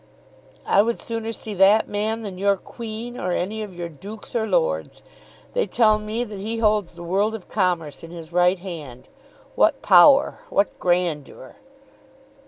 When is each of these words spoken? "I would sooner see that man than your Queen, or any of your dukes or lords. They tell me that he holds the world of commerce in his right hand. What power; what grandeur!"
"I 0.65 0.81
would 0.81 0.97
sooner 0.99 1.31
see 1.31 1.53
that 1.53 1.87
man 1.87 2.21
than 2.23 2.39
your 2.39 2.57
Queen, 2.57 3.19
or 3.19 3.33
any 3.33 3.61
of 3.61 3.71
your 3.75 3.87
dukes 3.87 4.35
or 4.35 4.47
lords. 4.47 5.03
They 5.53 5.67
tell 5.67 5.99
me 5.99 6.23
that 6.23 6.39
he 6.39 6.57
holds 6.57 6.95
the 6.95 7.03
world 7.03 7.35
of 7.35 7.47
commerce 7.47 8.03
in 8.03 8.09
his 8.09 8.33
right 8.33 8.57
hand. 8.57 9.09
What 9.53 9.83
power; 9.83 10.39
what 10.49 10.79
grandeur!" 10.79 11.57